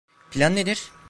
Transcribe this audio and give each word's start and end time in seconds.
Plan 0.31 0.55
nedir? 0.55 0.91